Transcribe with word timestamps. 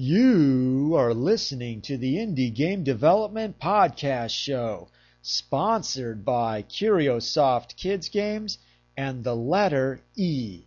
You 0.00 0.94
are 0.96 1.12
listening 1.12 1.82
to 1.82 1.98
the 1.98 2.18
Indie 2.18 2.54
Game 2.54 2.84
Development 2.84 3.58
Podcast 3.58 4.30
Show, 4.30 4.90
sponsored 5.22 6.24
by 6.24 6.62
Curiosoft 6.62 7.74
Kids 7.74 8.08
Games 8.08 8.58
and 8.96 9.24
the 9.24 9.34
letter 9.34 9.98
E. 10.14 10.66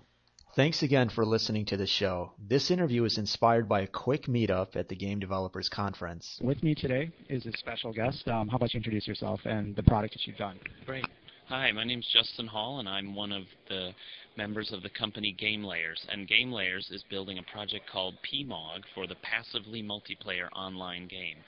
Thanks 0.56 0.82
again 0.82 1.08
for 1.08 1.24
listening 1.24 1.66
to 1.66 1.76
the 1.76 1.86
show. 1.86 2.32
This 2.36 2.72
interview 2.72 3.04
is 3.04 3.16
inspired 3.16 3.68
by 3.68 3.82
a 3.82 3.86
quick 3.86 4.24
meetup 4.24 4.74
at 4.74 4.88
the 4.88 4.96
Game 4.96 5.20
Developers 5.20 5.68
Conference. 5.68 6.40
With 6.42 6.64
me 6.64 6.74
today 6.74 7.12
is 7.28 7.46
a 7.46 7.52
special 7.52 7.92
guest. 7.92 8.26
Um, 8.26 8.48
how 8.48 8.56
about 8.56 8.74
you 8.74 8.78
introduce 8.78 9.06
yourself 9.06 9.42
and 9.44 9.76
the 9.76 9.84
product 9.84 10.14
that 10.14 10.26
you've 10.26 10.36
done? 10.36 10.58
Great. 10.84 11.06
Hi, 11.48 11.72
my 11.72 11.82
name's 11.82 12.06
Justin 12.12 12.46
Hall, 12.46 12.78
and 12.78 12.88
I'm 12.88 13.16
one 13.16 13.32
of 13.32 13.42
the 13.68 13.90
members 14.36 14.72
of 14.72 14.82
the 14.82 14.88
company 14.88 15.32
Game 15.32 15.64
Layers. 15.64 16.00
And 16.08 16.28
Game 16.28 16.52
Layers 16.52 16.88
is 16.92 17.02
building 17.10 17.38
a 17.38 17.52
project 17.52 17.90
called 17.90 18.14
PMOG 18.22 18.82
for 18.94 19.08
the 19.08 19.16
passively 19.16 19.82
multiplayer 19.82 20.48
online 20.54 21.08
game. 21.08 21.38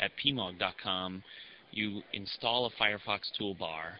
At 0.00 0.10
pmog.com, 0.22 1.22
you 1.70 2.02
install 2.12 2.66
a 2.66 2.82
Firefox 2.82 3.30
toolbar. 3.40 3.92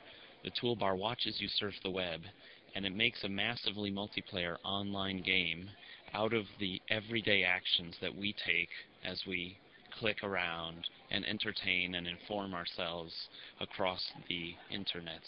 The 0.43 0.51
toolbar 0.51 0.99
watches 0.99 1.41
you 1.41 1.47
surf 1.47 1.75
the 1.85 1.91
web, 1.91 2.23
and 2.75 2.85
it 2.85 2.95
makes 2.95 3.23
a 3.23 3.29
massively 3.29 3.93
multiplayer 3.93 4.57
online 4.65 5.23
game 5.23 5.71
out 6.13 6.33
of 6.33 6.47
the 6.59 6.83
everyday 6.91 7.45
actions 7.45 7.95
that 8.03 8.15
we 8.15 8.35
take 8.45 8.71
as 9.05 9.23
we 9.25 9.57
click 9.99 10.23
around 10.23 10.89
and 11.11 11.25
entertain 11.27 11.95
and 11.95 12.07
inform 12.07 12.55
ourselves 12.55 13.13
across 13.61 14.01
the 14.29 14.55
internet. 14.71 15.21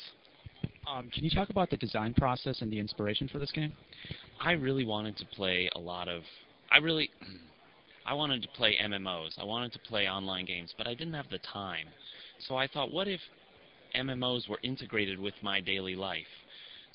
Um, 0.86 1.10
can 1.12 1.24
you 1.24 1.30
talk 1.30 1.50
about 1.50 1.70
the 1.70 1.76
design 1.76 2.14
process 2.14 2.60
and 2.60 2.70
the 2.70 2.78
inspiration 2.78 3.28
for 3.28 3.38
this 3.38 3.50
game? 3.50 3.72
I 4.40 4.52
really 4.52 4.84
wanted 4.84 5.16
to 5.18 5.26
play 5.26 5.68
a 5.74 5.78
lot 5.78 6.08
of. 6.08 6.22
I 6.70 6.78
really. 6.78 7.10
I 8.06 8.14
wanted 8.14 8.40
to 8.42 8.48
play 8.56 8.78
MMOs. 8.80 9.32
I 9.36 9.44
wanted 9.44 9.72
to 9.72 9.80
play 9.80 10.08
online 10.08 10.46
games, 10.46 10.72
but 10.78 10.86
I 10.86 10.94
didn't 10.94 11.14
have 11.14 11.28
the 11.28 11.40
time. 11.40 11.88
So 12.46 12.54
I 12.54 12.68
thought, 12.68 12.92
what 12.92 13.08
if 13.08 13.18
MMOs 13.96 14.48
were 14.48 14.60
integrated 14.62 15.18
with 15.18 15.34
my 15.42 15.60
daily 15.60 15.96
life? 15.96 16.22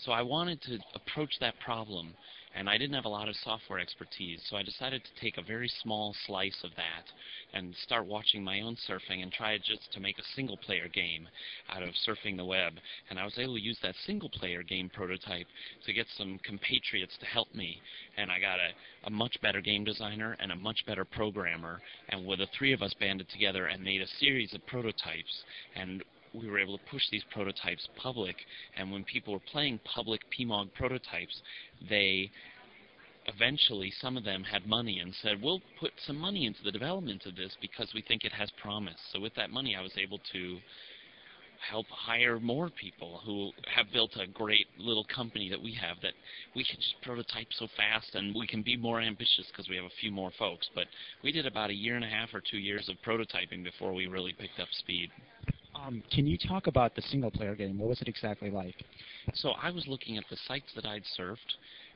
So 0.05 0.13
I 0.13 0.21
wanted 0.21 0.61
to 0.63 0.79
approach 0.95 1.33
that 1.41 1.59
problem, 1.59 2.13
and 2.55 2.69
I 2.69 2.77
didn't 2.77 2.95
have 2.95 3.05
a 3.05 3.09
lot 3.09 3.29
of 3.29 3.35
software 3.37 3.79
expertise, 3.79 4.41
so 4.49 4.57
I 4.57 4.63
decided 4.63 5.03
to 5.03 5.21
take 5.21 5.37
a 5.37 5.41
very 5.41 5.71
small 5.81 6.15
slice 6.25 6.57
of 6.63 6.71
that 6.75 7.05
and 7.53 7.73
start 7.83 8.05
watching 8.05 8.43
my 8.43 8.61
own 8.61 8.75
surfing 8.87 9.23
and 9.23 9.31
try 9.31 9.57
just 9.57 9.91
to 9.93 9.99
make 9.99 10.17
a 10.19 10.35
single 10.35 10.57
player 10.57 10.87
game 10.87 11.27
out 11.69 11.83
of 11.83 11.89
surfing 12.07 12.37
the 12.37 12.45
web. 12.45 12.73
And 13.09 13.19
I 13.19 13.25
was 13.25 13.37
able 13.37 13.55
to 13.55 13.61
use 13.61 13.77
that 13.83 13.95
single 14.05 14.29
player 14.29 14.63
game 14.63 14.89
prototype 14.93 15.47
to 15.85 15.93
get 15.93 16.07
some 16.17 16.39
compatriots 16.43 17.17
to 17.19 17.25
help 17.25 17.53
me. 17.53 17.81
And 18.17 18.31
I 18.31 18.39
got 18.39 18.59
a, 18.59 19.07
a 19.07 19.09
much 19.09 19.37
better 19.41 19.61
game 19.61 19.83
designer 19.83 20.37
and 20.39 20.51
a 20.51 20.55
much 20.55 20.85
better 20.85 21.05
programmer. 21.05 21.81
And 22.09 22.25
with 22.25 22.39
the 22.39 22.47
three 22.57 22.73
of 22.73 22.81
us 22.81 22.93
banded 22.99 23.29
together 23.29 23.67
and 23.67 23.83
made 23.83 24.01
a 24.01 24.07
series 24.19 24.53
of 24.53 24.65
prototypes. 24.67 25.43
And 25.75 26.03
we 26.33 26.49
were 26.49 26.59
able 26.59 26.77
to 26.77 26.83
push 26.85 27.03
these 27.11 27.23
prototypes 27.31 27.87
public, 27.95 28.35
and 28.77 28.91
when 28.91 29.03
people 29.03 29.33
were 29.33 29.51
playing 29.51 29.79
public 29.83 30.21
PMOG 30.31 30.73
prototypes, 30.73 31.41
they 31.89 32.31
eventually 33.27 33.91
some 34.01 34.17
of 34.17 34.23
them 34.23 34.43
had 34.43 34.65
money 34.65 34.99
and 34.99 35.13
said, 35.15 35.41
"We'll 35.41 35.61
put 35.79 35.93
some 35.99 36.17
money 36.17 36.45
into 36.45 36.63
the 36.63 36.71
development 36.71 37.25
of 37.25 37.35
this 37.35 37.55
because 37.61 37.93
we 37.93 38.01
think 38.01 38.23
it 38.23 38.31
has 38.31 38.49
promise." 38.51 38.99
So 39.11 39.19
with 39.19 39.35
that 39.35 39.51
money, 39.51 39.75
I 39.75 39.81
was 39.81 39.95
able 39.97 40.19
to 40.31 40.61
help 41.61 41.85
hire 41.89 42.39
more 42.39 42.69
people 42.69 43.21
who 43.23 43.51
have 43.67 43.91
built 43.91 44.17
a 44.17 44.25
great 44.25 44.67
little 44.79 45.03
company 45.03 45.49
that 45.49 45.61
we 45.61 45.73
have 45.73 46.01
that 46.01 46.13
we 46.55 46.63
can 46.63 46.75
just 46.77 46.99
prototype 47.01 47.47
so 47.53 47.67
fast 47.77 48.15
and 48.15 48.33
we 48.35 48.47
can 48.47 48.63
be 48.63 48.75
more 48.75 48.99
ambitious 48.99 49.45
because 49.47 49.69
we 49.69 49.75
have 49.75 49.85
a 49.85 49.99
few 50.01 50.11
more 50.11 50.31
folks. 50.31 50.67
But 50.73 50.87
we 51.23 51.31
did 51.31 51.45
about 51.45 51.69
a 51.69 51.73
year 51.73 51.95
and 51.95 52.03
a 52.03 52.07
half 52.07 52.33
or 52.33 52.41
two 52.41 52.57
years 52.57 52.89
of 52.89 52.95
prototyping 53.05 53.63
before 53.63 53.93
we 53.93 54.07
really 54.07 54.33
picked 54.33 54.59
up 54.59 54.69
speed. 54.71 55.11
Um, 55.75 56.03
can 56.13 56.27
you 56.27 56.37
talk 56.37 56.67
about 56.67 56.95
the 56.95 57.01
single 57.03 57.31
player 57.31 57.55
game? 57.55 57.77
What 57.77 57.89
was 57.89 58.01
it 58.01 58.07
exactly 58.07 58.51
like? 58.51 58.75
So 59.33 59.51
I 59.51 59.71
was 59.71 59.87
looking 59.87 60.17
at 60.17 60.25
the 60.29 60.37
sites 60.47 60.71
that 60.75 60.85
I'd 60.85 61.03
surfed, 61.17 61.37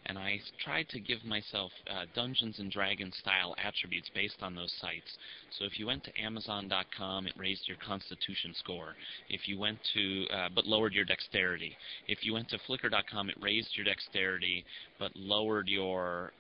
and 0.06 0.18
I 0.18 0.40
tried 0.64 0.88
to 0.90 1.00
give 1.00 1.24
myself 1.26 1.72
uh, 1.90 2.06
Dungeons 2.14 2.60
and 2.60 2.72
Dragons 2.72 3.16
style 3.18 3.56
attributes 3.64 4.10
based 4.14 4.38
on 4.42 4.56
those 4.56 4.74
sites. 4.80 5.18
So 5.58 5.66
if 5.66 5.80
you 5.80 5.88
went 5.88 6.04
to 6.06 6.22
Amazon.com, 6.22 7.28
it 7.28 7.34
raised 7.38 7.68
your 7.68 7.78
Constitution 7.86 8.54
score. 8.58 8.96
If 9.30 9.48
you 9.48 9.60
went 9.60 9.80
to, 9.94 10.26
uh, 10.34 10.50
but 10.54 10.66
lowered 10.66 10.94
your 10.94 11.06
dexterity. 11.06 11.76
If 12.08 12.24
you 12.24 12.34
went 12.34 12.50
to 12.50 12.60
Flickr.com, 12.70 13.30
it 13.30 13.38
raised 13.42 13.76
your 13.76 13.86
dexterity, 13.86 14.64
but 15.00 15.16
lowered 15.16 15.68
your 15.68 16.32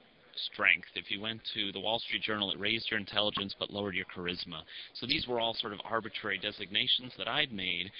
strength. 0.51 0.87
If 0.95 1.09
you 1.09 1.19
went 1.19 1.41
to 1.53 1.71
the 1.71 1.79
Wall 1.79 1.99
Street 1.99 2.23
Journal, 2.23 2.51
it 2.51 2.59
raised 2.59 2.89
your 2.89 2.99
intelligence 2.99 3.55
but 3.57 3.71
lowered 3.71 3.95
your 3.95 4.05
charisma. 4.05 4.61
So 4.93 5.05
these 5.05 5.27
were 5.27 5.39
all 5.39 5.53
sort 5.53 5.73
of 5.73 5.79
arbitrary 5.83 6.37
designations 6.37 7.13
that 7.17 7.27
I'd 7.27 7.51
made 7.51 7.91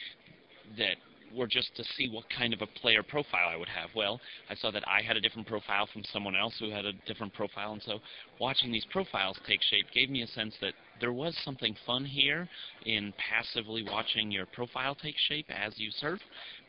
that 0.77 0.97
were 1.35 1.47
just 1.47 1.75
to 1.75 1.83
see 1.97 2.09
what 2.09 2.23
kind 2.29 2.53
of 2.53 2.61
a 2.61 2.67
player 2.67 3.03
profile 3.03 3.49
I 3.49 3.57
would 3.57 3.69
have. 3.69 3.89
Well, 3.95 4.19
I 4.49 4.55
saw 4.55 4.71
that 4.71 4.87
I 4.87 5.01
had 5.01 5.17
a 5.17 5.21
different 5.21 5.47
profile 5.47 5.87
from 5.91 6.03
someone 6.11 6.35
else 6.35 6.55
who 6.59 6.69
had 6.69 6.85
a 6.85 6.93
different 7.05 7.33
profile, 7.33 7.73
and 7.73 7.83
so 7.83 7.99
watching 8.39 8.71
these 8.71 8.85
profiles 8.91 9.37
take 9.47 9.61
shape 9.63 9.87
gave 9.93 10.09
me 10.09 10.21
a 10.21 10.27
sense 10.27 10.55
that 10.61 10.73
there 11.01 11.13
was 11.13 11.35
something 11.43 11.75
fun 11.85 12.05
here 12.05 12.47
in 12.85 13.13
passively 13.17 13.83
watching 13.83 14.31
your 14.31 14.45
profile 14.45 14.95
take 14.95 15.15
shape 15.27 15.47
as 15.49 15.73
you 15.77 15.91
surf, 15.91 16.19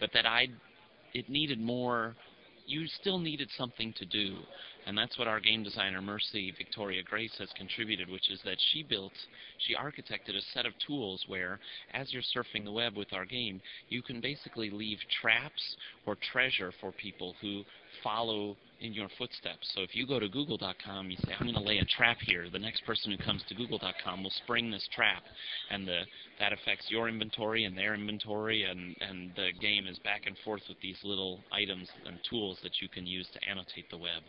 but 0.00 0.10
that 0.12 0.26
I 0.26 0.48
it 1.14 1.30
needed 1.30 1.60
more 1.60 2.14
you 2.66 2.86
still 3.00 3.18
needed 3.18 3.48
something 3.56 3.94
to 3.98 4.04
do. 4.04 4.36
And 4.86 4.96
that's 4.96 5.18
what 5.18 5.26
our 5.26 5.40
game 5.40 5.64
designer, 5.64 6.00
Merci 6.00 6.52
Victoria 6.56 7.02
Grace, 7.02 7.34
has 7.38 7.48
contributed, 7.56 8.08
which 8.08 8.30
is 8.30 8.40
that 8.44 8.56
she 8.70 8.82
built, 8.82 9.12
she 9.66 9.74
architected 9.74 10.36
a 10.36 10.42
set 10.54 10.66
of 10.66 10.72
tools 10.86 11.24
where, 11.26 11.58
as 11.92 12.12
you're 12.12 12.22
surfing 12.22 12.64
the 12.64 12.72
web 12.72 12.96
with 12.96 13.12
our 13.12 13.24
game, 13.24 13.60
you 13.88 14.02
can 14.02 14.20
basically 14.20 14.70
leave 14.70 14.98
traps 15.20 15.76
or 16.06 16.16
treasure 16.32 16.72
for 16.80 16.92
people 16.92 17.34
who 17.40 17.64
follow 18.02 18.56
in 18.80 18.92
your 18.92 19.08
footsteps. 19.16 19.70
So 19.74 19.80
if 19.80 19.94
you 19.94 20.06
go 20.06 20.20
to 20.20 20.28
google.com, 20.28 21.10
you 21.10 21.16
say, 21.24 21.32
I'm 21.38 21.46
going 21.46 21.54
to 21.54 21.62
lay 21.62 21.78
a 21.78 21.84
trap 21.84 22.18
here. 22.20 22.46
The 22.50 22.58
next 22.58 22.84
person 22.84 23.10
who 23.10 23.18
comes 23.18 23.42
to 23.48 23.54
google.com 23.54 24.22
will 24.22 24.32
spring 24.44 24.70
this 24.70 24.86
trap, 24.94 25.22
and 25.70 25.86
the, 25.88 26.02
that 26.40 26.52
affects 26.52 26.86
your 26.90 27.08
inventory 27.08 27.64
and 27.64 27.76
their 27.76 27.94
inventory, 27.94 28.64
and, 28.64 28.94
and 29.00 29.30
the 29.36 29.48
game 29.60 29.86
is 29.86 29.98
back 30.00 30.22
and 30.26 30.36
forth 30.44 30.62
with 30.68 30.78
these 30.82 30.98
little 31.04 31.40
items 31.52 31.88
and 32.06 32.18
tools 32.28 32.58
that 32.62 32.80
you 32.80 32.88
can 32.88 33.06
use 33.06 33.26
to 33.32 33.48
annotate 33.48 33.88
the 33.90 33.96
web. 33.96 34.22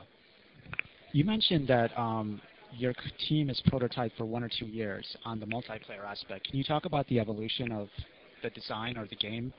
You 1.12 1.26
mentioned 1.26 1.68
that 1.68 1.98
um, 1.98 2.42
your 2.72 2.94
team 3.28 3.50
is 3.50 3.62
prototyped 3.68 4.12
for 4.18 4.26
one 4.26 4.44
or 4.44 4.50
two 4.50 4.66
years 4.66 5.06
on 5.26 5.40
the 5.40 5.46
multiplayer 5.46 6.06
aspect. 6.06 6.48
Can 6.48 6.58
you 6.58 6.64
talk 6.64 6.86
about 6.86 7.08
the 7.08 7.20
evolution 7.20 7.72
of 7.72 7.90
the 8.44 8.50
design 8.50 8.98
or 8.98 9.08
the 9.08 9.16
game 9.16 9.54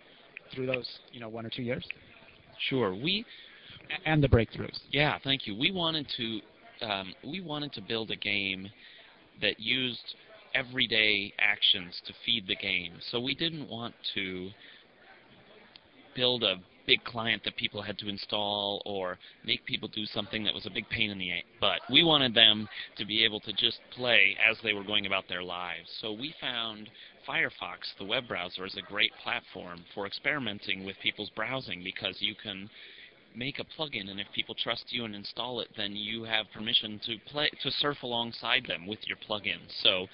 through 0.54 0.66
those, 0.66 0.88
you 1.12 1.20
know, 1.20 1.28
one 1.28 1.44
or 1.44 1.50
two 1.50 1.62
years? 1.62 1.86
Sure. 2.68 2.94
We 2.94 3.24
and 4.04 4.22
the 4.22 4.28
breakthroughs. 4.28 4.78
Yeah, 4.90 5.18
thank 5.22 5.46
you. 5.46 5.56
We 5.58 5.70
wanted 5.70 6.06
to 6.16 6.40
um, 6.80 7.14
we 7.24 7.40
wanted 7.40 7.72
to 7.74 7.80
build 7.80 8.10
a 8.10 8.16
game 8.16 8.68
that 9.40 9.58
used 9.58 10.14
everyday 10.54 11.32
actions 11.38 12.00
to 12.06 12.12
feed 12.24 12.46
the 12.46 12.56
game. 12.56 12.94
So 13.10 13.20
we 13.20 13.34
didn't 13.34 13.68
want 13.68 13.94
to 14.14 14.50
build 16.14 16.42
a 16.42 16.56
big 16.86 17.04
client 17.04 17.44
that 17.44 17.54
people 17.56 17.82
had 17.82 17.98
to 17.98 18.08
install 18.08 18.82
or 18.86 19.18
make 19.44 19.64
people 19.66 19.88
do 19.88 20.06
something 20.06 20.42
that 20.42 20.54
was 20.54 20.64
a 20.64 20.70
big 20.70 20.88
pain 20.88 21.10
in 21.10 21.18
the 21.18 21.30
butt. 21.60 21.80
We 21.90 22.02
wanted 22.02 22.34
them 22.34 22.66
to 22.96 23.04
be 23.04 23.24
able 23.24 23.40
to 23.40 23.52
just 23.52 23.78
play 23.94 24.36
as 24.48 24.56
they 24.62 24.72
were 24.72 24.82
going 24.82 25.04
about 25.04 25.28
their 25.28 25.42
lives. 25.42 25.88
So 26.00 26.12
we 26.12 26.34
found 26.40 26.88
Firefox, 27.28 27.94
the 27.98 28.06
web 28.06 28.26
browser, 28.26 28.64
is 28.64 28.76
a 28.76 28.90
great 28.90 29.12
platform 29.22 29.84
for 29.94 30.06
experimenting 30.06 30.84
with 30.84 30.96
people's 31.02 31.30
browsing 31.36 31.84
because 31.84 32.16
you 32.20 32.34
can 32.42 32.70
make 33.38 33.60
a 33.60 33.64
plugin, 33.64 34.10
and 34.10 34.20
if 34.20 34.26
people 34.34 34.54
trust 34.54 34.84
you 34.88 35.04
and 35.04 35.14
install 35.14 35.60
it, 35.60 35.68
then 35.76 35.94
you 35.94 36.24
have 36.24 36.46
permission 36.52 37.00
to 37.06 37.16
play 37.30 37.50
to 37.62 37.70
surf 37.70 38.02
alongside 38.02 38.64
them 38.66 38.86
with 38.86 38.98
your 39.06 39.16
plugin. 39.28 39.60
So 39.82 40.06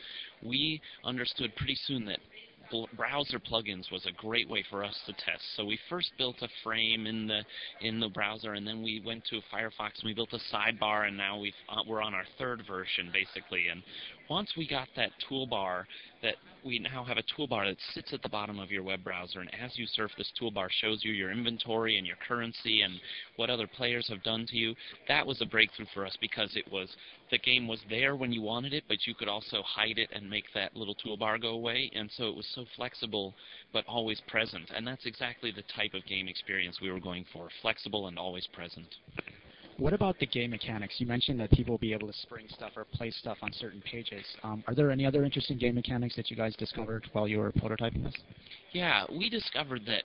we 0.43 0.81
understood 1.05 1.57
pretty 1.57 1.79
soon 1.87 2.05
that 2.07 2.19
browser 2.97 3.39
plugins 3.39 3.91
was 3.93 4.05
a 4.07 4.13
great 4.13 4.49
way 4.49 4.65
for 4.71 4.85
us 4.85 4.99
to 5.07 5.13
test. 5.13 5.43
So 5.57 5.65
we 5.65 5.79
first 5.89 6.11
built 6.19 6.37
a 6.43 6.49
frame 6.63 7.07
in 7.07 7.27
the 7.27 7.43
in 7.81 8.01
the 8.01 8.09
browser, 8.09 8.55
and 8.55 8.67
then 8.67 8.83
we 8.83 9.03
went 9.05 9.25
to 9.27 9.41
Firefox 9.53 10.01
and 10.01 10.05
we 10.07 10.15
built 10.15 10.33
a 10.33 10.55
sidebar, 10.55 11.07
and 11.07 11.17
now 11.17 11.39
we 11.39 11.53
uh, 11.69 11.83
we're 11.87 12.03
on 12.03 12.15
our 12.15 12.25
third 12.39 12.63
version 12.67 13.11
basically, 13.13 13.69
and 13.69 13.83
once 14.29 14.51
we 14.57 14.67
got 14.67 14.89
that 14.97 15.11
toolbar 15.29 15.85
that 16.23 16.37
we 16.65 16.79
now 16.79 17.05
have 17.05 17.19
a 17.19 17.23
toolbar 17.23 17.69
that 17.69 17.77
sits 17.93 18.13
at 18.15 18.23
the 18.23 18.29
bottom 18.29 18.59
of 18.59 18.71
your 18.71 18.83
web 18.83 19.05
browser, 19.05 19.41
and 19.41 19.51
as 19.55 19.77
you 19.77 19.87
surf, 19.87 20.11
this 20.17 20.33
toolbar 20.41 20.69
shows 20.71 21.05
you 21.05 21.13
your 21.13 21.31
inventory 21.31 21.99
and 21.99 22.07
your 22.07 22.17
currency 22.27 22.81
and 22.81 22.95
what 23.37 23.51
other 23.51 23.67
players 23.67 24.09
have 24.09 24.23
done 24.23 24.47
to 24.47 24.57
you. 24.57 24.75
That 25.07 25.27
was 25.27 25.43
a 25.43 25.47
breakthrough 25.47 25.87
for 25.93 26.07
us 26.07 26.17
because 26.21 26.57
it 26.57 26.71
was 26.73 26.89
the 27.31 27.39
game 27.39 27.69
was 27.69 27.81
there 27.91 28.17
when 28.17 28.33
you 28.33 28.41
wanted 28.41 28.73
it, 28.73 28.85
but 28.89 29.07
you 29.07 29.15
could 29.15 29.29
also 29.29 29.63
hide 29.63 29.99
it 29.99 30.09
and 30.15 30.29
make 30.29 30.45
that 30.55 30.75
little 30.75 30.95
toolbar 30.95 31.41
go 31.41 31.51
away, 31.51 31.91
and 31.95 32.11
so 32.17 32.29
it 32.29 32.37
was 32.37 32.47
so 32.55 32.65
flexible 32.77 33.35
but 33.73 33.85
always 33.87 34.21
present. 34.29 34.71
And 34.75 34.87
that's 34.87 35.07
exactly 35.07 35.51
the 35.51 35.65
type 35.77 35.93
of 35.95 36.07
game 36.07 36.29
experience 36.29 36.79
we 36.81 36.91
were 36.91 37.01
going 37.01 37.27
for: 37.33 37.49
flexible 37.61 38.07
and 38.07 38.19
always 38.19 38.47
present. 38.47 38.87
What 39.79 39.93
about 39.93 40.19
the 40.21 40.27
game 40.27 40.51
mechanics? 40.51 40.95
You 40.99 41.07
mentioned 41.07 41.41
that 41.41 41.51
people 41.51 41.73
will 41.73 41.79
be 41.79 41.93
able 41.93 42.07
to 42.07 42.13
spring 42.23 42.47
stuff 42.49 42.73
or 42.77 42.85
place 42.85 43.17
stuff 43.19 43.39
on 43.43 43.53
certain 43.53 43.83
pages. 43.83 44.25
Um, 44.45 44.63
are 44.69 44.75
there 44.75 44.91
any 44.91 45.05
other 45.05 45.25
interesting 45.25 45.59
game 45.59 45.75
mechanics 45.75 46.15
that 46.17 46.31
you 46.31 46.37
guys 46.37 46.55
discovered 46.57 47.09
while 47.13 47.27
you 47.27 47.39
were 47.39 47.51
prototyping 47.51 48.05
this? 48.05 48.15
Yeah, 48.73 49.05
we 49.11 49.29
discovered 49.29 49.83
that 49.87 50.05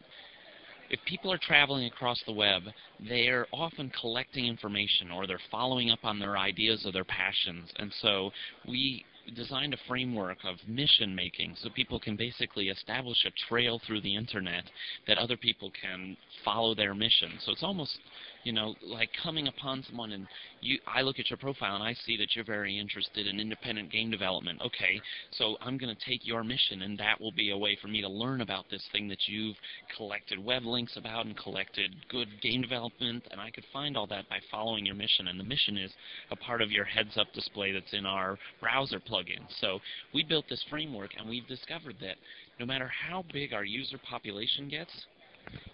if 0.90 1.00
people 1.06 1.32
are 1.32 1.38
traveling 1.38 1.86
across 1.86 2.20
the 2.26 2.34
web, 2.34 2.64
they're 3.08 3.46
often 3.54 3.92
collecting 4.00 4.48
information 4.48 5.12
or 5.12 5.28
they're 5.28 5.40
following 5.52 5.92
up 5.92 6.00
on 6.04 6.18
their 6.18 6.38
ideas 6.38 6.84
or 6.86 6.92
their 6.92 7.06
passions. 7.06 7.70
And 7.78 7.94
so 8.02 8.32
we 8.68 9.06
designed 9.36 9.74
a 9.74 9.78
framework 9.88 10.38
of 10.46 10.56
mission 10.68 11.16
making 11.16 11.56
so 11.62 11.70
people 11.70 12.00
can 12.00 12.16
basically 12.16 12.70
establish 12.70 13.18
a 13.26 13.32
trail 13.48 13.80
through 13.86 14.02
the 14.02 14.16
internet 14.16 14.64
that 15.08 15.18
other 15.18 15.38
people 15.38 15.72
can 15.82 16.16
follow 16.44 16.74
their 16.74 16.94
mission. 16.94 17.32
So 17.46 17.52
it's 17.52 17.64
almost, 17.64 17.98
you 18.44 18.54
know, 18.54 18.76
like 18.82 19.10
coming 19.24 19.48
upon 19.48 19.84
someone 19.88 20.12
and 20.12 20.28
you 20.62 20.80
I 20.88 21.02
look 21.02 21.20
at 21.20 21.30
your 21.30 21.38
profile 21.38 21.76
and 21.76 21.84
I 21.84 21.94
see 22.06 22.18
that 22.18 22.36
you're 22.36 22.46
very 22.46 22.78
interested 22.78 23.28
in 23.28 23.40
independent 23.40 23.92
game 23.92 24.10
development. 24.10 24.62
Okay, 24.66 25.02
so 25.32 25.58
I'm 25.62 25.78
going 25.78 25.96
to 25.96 26.06
take 26.06 26.26
your 26.26 26.44
mission 26.44 26.82
and 26.82 26.98
that 27.00 27.20
will 27.20 27.32
be 27.32 27.52
a 27.52 27.58
way 27.58 27.78
for 27.82 27.88
me 27.88 28.02
to 28.02 28.10
learn 28.10 28.42
about 28.42 28.66
this 28.70 28.84
thing 28.92 29.08
that 29.10 29.28
you've 29.28 29.56
collected 29.96 30.44
web 30.44 30.66
links 30.66 30.98
about 30.98 31.26
and 31.26 31.38
collected 31.38 31.92
good 32.10 32.28
game 32.42 32.62
development 32.62 33.24
and 33.32 33.40
I 33.40 33.52
could 33.52 33.66
find 33.72 33.96
all 33.98 34.08
that 34.08 34.30
by 34.30 34.40
following 34.52 34.86
your 34.86 34.96
mission 34.96 35.28
and 35.28 35.40
the 35.40 35.44
mission 35.44 35.78
is 35.78 35.92
a 36.32 36.36
part 36.36 36.62
of 36.62 36.72
your 36.72 36.86
heads 36.86 37.18
up 37.18 37.32
display 37.34 37.72
that's 37.72 37.94
in 37.94 38.06
our 38.06 38.38
browser 38.60 39.00
plugin. 39.00 39.19
So 39.60 39.80
we 40.14 40.24
built 40.24 40.46
this 40.50 40.64
framework 40.70 41.12
and 41.18 41.30
we've 41.30 41.48
discovered 41.48 41.96
that 42.02 42.16
no 42.60 42.66
matter 42.66 42.88
how 42.88 43.24
big 43.32 43.54
our 43.54 43.64
user 43.64 43.98
population 43.98 44.70
gets, 44.70 44.92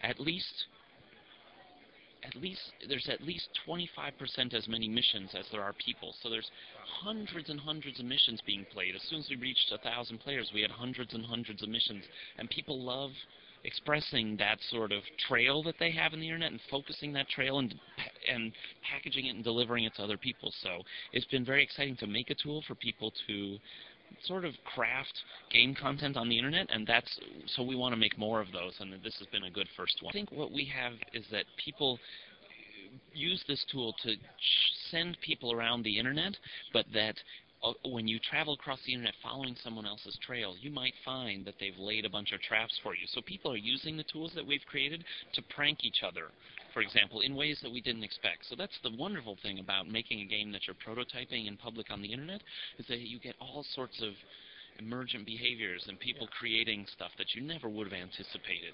at 0.03 0.19
least 0.19 0.65
at 2.25 2.35
least 2.41 2.71
there's 2.87 3.07
at 3.09 3.21
least 3.21 3.49
25% 3.67 4.53
as 4.53 4.67
many 4.67 4.87
missions 4.87 5.31
as 5.37 5.45
there 5.51 5.61
are 5.61 5.73
people. 5.73 6.13
So 6.21 6.29
there's 6.29 6.49
hundreds 7.03 7.49
and 7.49 7.59
hundreds 7.59 7.99
of 7.99 8.05
missions 8.05 8.41
being 8.45 8.65
played. 8.71 8.95
As 8.95 9.01
soon 9.09 9.19
as 9.19 9.29
we 9.29 9.35
reached 9.35 9.71
a 9.71 9.77
thousand 9.77 10.19
players, 10.19 10.49
we 10.53 10.61
had 10.61 10.71
hundreds 10.71 11.13
and 11.13 11.25
hundreds 11.25 11.61
of 11.61 11.69
missions, 11.69 12.03
and 12.37 12.49
people 12.49 12.81
love 12.81 13.11
expressing 13.65 14.37
that 14.37 14.59
sort 14.69 14.91
of 14.91 15.01
trail 15.27 15.63
that 15.63 15.75
they 15.79 15.91
have 15.91 16.13
in 16.13 16.19
the 16.19 16.27
internet 16.27 16.51
and 16.51 16.61
focusing 16.69 17.11
that 17.13 17.27
trail 17.29 17.59
and 17.59 17.75
and 18.31 18.51
packaging 18.89 19.25
it 19.25 19.35
and 19.35 19.43
delivering 19.43 19.83
it 19.83 19.95
to 19.95 20.03
other 20.03 20.17
people. 20.17 20.53
So 20.61 20.81
it's 21.13 21.25
been 21.25 21.45
very 21.45 21.63
exciting 21.63 21.95
to 21.97 22.07
make 22.07 22.29
a 22.29 22.35
tool 22.35 22.63
for 22.67 22.75
people 22.75 23.11
to 23.27 23.57
sort 24.25 24.45
of 24.45 24.53
craft 24.73 25.13
game 25.51 25.75
content 25.75 26.15
on 26.15 26.29
the 26.29 26.37
internet, 26.37 26.67
and 26.71 26.85
that's 26.85 27.19
so 27.47 27.63
we 27.63 27.75
want 27.75 27.93
to 27.93 27.97
make 27.97 28.17
more 28.17 28.39
of 28.39 28.51
those, 28.51 28.73
and 28.79 28.93
this 29.03 29.17
has 29.19 29.27
been 29.31 29.43
a 29.43 29.51
good 29.51 29.67
first 29.75 29.99
one. 30.01 30.11
I 30.11 30.13
think 30.13 30.31
what 30.31 30.51
we 30.51 30.65
have 30.65 30.93
is 31.13 31.25
that 31.31 31.45
people 31.63 31.99
use 33.13 33.43
this 33.47 33.65
tool 33.71 33.93
to 34.03 34.15
send 34.91 35.17
people 35.21 35.51
around 35.51 35.83
the 35.83 35.97
internet, 35.97 36.37
but 36.71 36.85
that 36.93 37.15
when 37.83 38.07
you 38.07 38.19
travel 38.19 38.53
across 38.53 38.79
the 38.85 38.93
internet 38.93 39.13
following 39.23 39.55
someone 39.63 39.85
else's 39.85 40.17
trail, 40.25 40.55
you 40.59 40.69
might 40.69 40.93
find 41.03 41.45
that 41.45 41.55
they've 41.59 41.77
laid 41.77 42.05
a 42.05 42.09
bunch 42.09 42.31
of 42.31 42.41
traps 42.41 42.77
for 42.83 42.95
you. 42.95 43.07
So 43.07 43.21
people 43.21 43.51
are 43.51 43.57
using 43.57 43.97
the 43.97 44.03
tools 44.03 44.31
that 44.35 44.45
we've 44.45 44.65
created 44.69 45.03
to 45.33 45.41
prank 45.55 45.83
each 45.83 46.03
other, 46.05 46.27
for 46.73 46.81
example, 46.81 47.21
in 47.21 47.35
ways 47.35 47.59
that 47.63 47.71
we 47.71 47.81
didn't 47.81 48.03
expect. 48.03 48.45
So 48.49 48.55
that's 48.55 48.77
the 48.83 48.91
wonderful 48.97 49.37
thing 49.41 49.59
about 49.59 49.87
making 49.87 50.19
a 50.21 50.25
game 50.25 50.51
that 50.51 50.61
you're 50.67 50.75
prototyping 50.75 51.47
in 51.47 51.57
public 51.57 51.91
on 51.91 52.01
the 52.01 52.11
internet, 52.11 52.41
is 52.77 52.85
that 52.87 52.99
you 52.99 53.19
get 53.19 53.35
all 53.39 53.65
sorts 53.73 54.01
of 54.01 54.13
emergent 54.77 55.25
behaviors 55.25 55.85
and 55.87 55.97
people 55.99 56.27
creating 56.37 56.85
stuff 56.93 57.11
that 57.17 57.27
you 57.33 57.41
never 57.41 57.69
would 57.69 57.87
have 57.87 57.99
anticipated. 57.99 58.73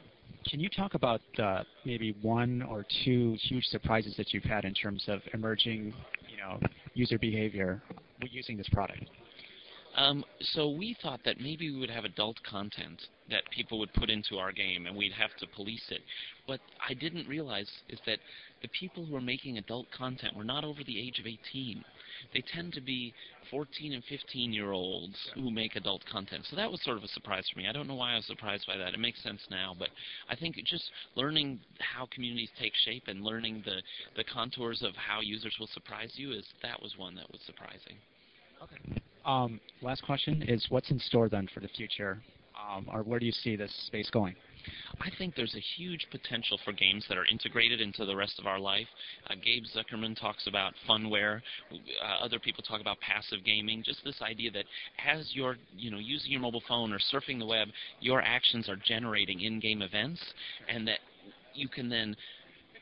Can 0.50 0.60
you 0.60 0.68
talk 0.68 0.96
about 0.96 1.22
uh, 1.38 1.64
maybe 1.86 2.16
one 2.22 2.64
or 2.64 2.86
two 3.06 3.38
huge 3.40 3.66
surprises 3.66 4.16
that 4.18 4.34
you've 4.34 4.44
had 4.44 4.66
in 4.66 4.74
terms 4.74 5.04
of 5.08 5.22
emerging, 5.34 5.94
you 6.28 6.38
know, 6.38 6.60
user 6.96 7.20
behavior 7.20 7.82
using 8.28 8.58
this 8.58 8.70
product? 8.70 9.04
Um, 9.96 10.24
so 10.40 10.70
we 10.70 10.96
thought 11.02 11.20
that 11.26 11.42
maybe 11.42 11.70
we 11.70 11.80
would 11.80 11.90
have 11.90 12.06
adult 12.06 12.38
content 12.44 13.02
that 13.30 13.44
people 13.52 13.78
would 13.80 13.94
put 13.94 14.10
into 14.10 14.38
our 14.38 14.52
game, 14.52 14.86
and 14.86 14.96
we'd 14.96 15.12
have 15.12 15.36
to 15.40 15.48
police 15.48 15.84
it. 15.90 16.02
What 16.46 16.62
I 16.88 16.94
didn't 16.94 17.28
realize 17.28 17.70
is 17.90 18.00
that 18.06 18.20
the 18.62 18.70
people 18.70 19.06
who 19.06 19.16
are 19.16 19.22
making 19.22 19.58
adult 19.58 19.88
content 19.92 20.36
were 20.36 20.46
not 20.46 20.64
over 20.64 20.84
the 20.86 21.00
age 21.00 21.20
of 21.20 21.28
18. 21.28 21.84
They 22.34 22.42
tend 22.54 22.74
to 22.74 22.82
be 22.82 23.14
14 23.50 23.94
and 23.94 24.04
15 24.06 24.54
year 24.54 24.72
olds 24.72 25.16
who 25.34 25.52
make 25.52 25.76
adult 25.76 26.06
content. 26.06 26.46
So 26.50 26.56
that 26.56 26.72
was 26.72 26.82
sort 26.84 26.98
of 26.98 27.04
a 27.04 27.08
surprise 27.10 27.46
for 27.52 27.60
me. 27.60 27.68
I 27.68 27.74
don't 27.74 27.88
know 27.88 27.96
why 27.96 28.14
I 28.14 28.16
was 28.18 28.26
surprised 28.26 28.68
by 28.68 28.78
that. 28.78 28.94
It 28.94 29.00
makes 29.00 29.22
sense 29.24 29.42
now, 29.50 29.76
but 29.78 29.90
I 30.30 30.36
think 30.36 30.56
just 30.66 30.90
learning 31.16 31.60
how 31.80 32.08
communities 32.14 32.52
take 32.60 32.74
shape 32.76 33.04
and 33.08 33.24
learning 33.24 33.64
the 33.66 33.82
the 34.16 34.24
contours 34.24 34.84
of 34.84 34.96
how 34.96 35.22
users 35.22 35.56
will 35.60 35.68
surprise 35.68 36.12
you 36.16 36.32
is 36.32 36.46
that 36.62 36.82
was 36.82 36.98
one 36.98 37.16
that 37.16 37.32
was 37.32 37.42
surprising. 37.46 37.98
Okay. 38.64 39.02
Um, 39.26 39.60
last 39.82 40.04
question 40.04 40.44
is 40.44 40.66
what's 40.70 40.90
in 40.92 41.00
store 41.00 41.30
then 41.30 41.48
for 41.54 41.60
the 41.60 41.68
future, 41.70 42.22
um, 42.56 42.88
or 42.92 43.04
where 43.04 43.20
do 43.20 43.26
you 43.26 43.32
see 43.32 43.56
this 43.56 43.74
space 43.88 44.10
going? 44.10 44.36
I 45.00 45.10
think 45.18 45.36
there's 45.36 45.56
a 45.56 45.80
huge 45.80 46.08
potential 46.12 46.60
for 46.64 46.72
games 46.72 47.06
that 47.10 47.18
are 47.18 47.26
integrated 47.26 47.82
into 47.82 48.06
the 48.06 48.16
rest 48.16 48.38
of 48.40 48.46
our 48.46 48.60
life. 48.60 48.86
Uh, 49.28 49.34
Gabe 49.44 49.64
Zichermann 49.76 50.20
talks 50.20 50.46
about 50.46 50.74
funware. 50.88 51.42
Uh, 51.72 52.24
other 52.24 52.38
people 52.38 52.64
talk 52.64 52.82
about 52.82 53.00
passive 53.00 53.44
gaming. 53.44 53.82
Just 53.84 54.04
this 54.04 54.22
idea 54.22 54.52
that 54.52 54.66
as 55.04 55.32
you're, 55.34 55.58
you 55.76 55.90
know, 55.90 55.98
using 55.98 56.32
your 56.32 56.42
mobile 56.42 56.62
phone 56.68 56.94
or 56.94 57.00
surfing 57.12 57.40
the 57.40 57.46
web, 57.46 57.70
your 58.00 58.22
actions 58.22 58.70
are 58.70 58.78
generating 58.86 59.42
in-game 59.42 59.82
events, 59.82 60.22
and 60.70 60.88
that 60.88 61.00
you 61.54 61.68
can 61.68 61.90
then 61.90 62.16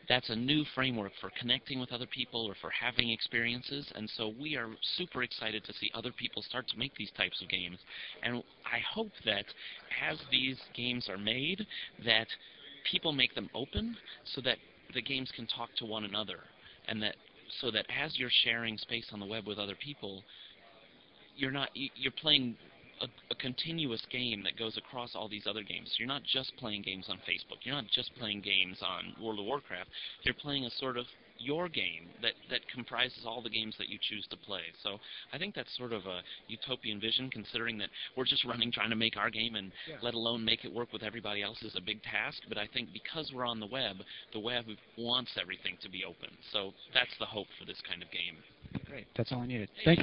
that's 0.10 0.30
a 0.32 0.36
new 0.36 0.66
framework 0.74 1.12
for 1.22 1.32
connecting 1.40 1.80
with 1.80 1.92
other 1.94 2.08
people 2.08 2.46
or 2.46 2.56
for 2.60 2.72
having 2.72 3.12
experiences. 3.12 3.90
And 3.96 4.10
so 4.18 4.34
we 4.42 4.56
are 4.56 4.70
super 4.98 5.22
excited 5.22 5.64
to 5.66 5.74
see 5.74 5.92
other 5.94 6.12
people 6.12 6.42
start 6.42 6.68
to 6.70 6.78
make 6.78 6.96
these 6.96 7.12
types 7.16 7.40
of 7.42 7.48
games. 7.48 7.78
And 8.24 8.44
I 8.66 8.80
hope 8.92 9.12
that 9.26 9.46
as 10.10 10.18
these 10.32 10.58
games 10.76 11.08
are 11.10 11.18
made, 11.18 11.66
that 12.06 12.28
people 12.92 13.12
make 13.12 13.36
them 13.36 13.50
open 13.54 13.96
so 14.26 14.42
that 14.42 14.58
the 14.96 15.02
games 15.02 15.32
can 15.36 15.46
talk 15.46 15.70
to 15.78 15.86
one 15.86 16.06
another, 16.06 16.40
and 16.88 17.02
that 17.04 17.16
so 17.62 17.70
that 17.70 17.86
as 18.04 18.18
you're 18.18 18.32
sharing 18.44 18.78
space 18.78 19.06
on 19.12 19.20
the 19.20 19.26
web 19.26 19.46
with 19.46 19.60
other 19.60 19.76
people, 19.76 20.24
you're 21.36 21.52
not 21.52 21.70
you're 21.74 22.12
playing 22.12 22.56
a, 23.02 23.08
a, 23.32 23.36
continuous 23.36 24.02
game 24.12 24.44
that 24.44 24.58
goes 24.58 24.78
across 24.78 25.16
all 25.16 25.30
these 25.30 25.48
other 25.48 25.64
games. 25.64 25.96
You're 25.98 26.08
not 26.08 26.24
just 26.24 26.52
playing 26.58 26.84
games 26.84 27.06
on 27.10 27.18
Facebook. 27.18 27.64
You're 27.64 27.76
not 27.76 27.86
just 27.94 28.12
playing 28.18 28.42
games 28.42 28.78
on 28.82 29.14
World 29.24 29.40
of 29.40 29.46
Warcraft. 29.46 29.90
You're 30.24 30.36
playing 30.36 30.66
a 30.66 30.72
sort 30.72 30.98
of 30.98 31.06
your 31.40 31.70
game 31.70 32.08
that, 32.22 32.34
that 32.50 32.60
comprises 32.74 33.24
all 33.26 33.42
the 33.42 33.50
games 33.50 33.76
that 33.80 33.90
you 33.90 33.98
choose 34.02 34.26
to 34.30 34.38
play. 34.38 34.62
So 34.84 34.98
I 35.34 35.38
think 35.38 35.56
that's 35.56 35.76
sort 35.78 35.94
of 35.94 36.06
a 36.06 36.22
utopian 36.48 37.00
vision, 37.00 37.30
considering 37.32 37.78
that 37.80 37.90
we're 38.16 38.26
just 38.26 38.46
running 38.46 38.72
trying 38.72 38.90
to 38.90 38.96
make 38.96 39.18
our 39.18 39.30
game, 39.30 39.56
and 39.56 39.72
yeah. 39.88 39.96
let 40.02 40.14
alone 40.14 40.44
make 40.44 40.66
it 40.66 40.74
work 40.74 40.92
with 40.94 41.04
everybody 41.04 41.42
else 41.42 41.62
is 41.62 41.76
a 41.76 41.82
big 41.82 42.04
task. 42.04 42.42
But 42.48 42.58
I 42.58 42.68
think 42.74 42.90
because 42.94 43.32
we're 43.34 43.46
on 43.46 43.60
the 43.60 43.68
web, 43.68 43.98
the 44.34 44.40
web 44.40 44.66
wants 44.98 45.32
everything 45.40 45.78
to 45.82 45.90
be 45.90 46.04
open. 46.04 46.30
So 46.52 46.74
that's 46.94 47.16
the 47.20 47.26
hope 47.26 47.48
for 47.58 47.66
this 47.66 47.82
kind 47.88 48.04
of 48.04 48.12
game. 48.12 48.36
Great. 48.86 49.08
That's 49.16 49.32
all 49.32 49.42
I 49.42 49.48
needed. 49.48 49.70
Thank 49.78 49.88
you. 49.88 49.92